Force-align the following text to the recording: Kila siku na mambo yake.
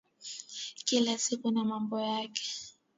Kila 0.85 1.17
siku 1.17 1.51
na 1.51 1.63
mambo 1.63 2.01
yake. 2.01 2.43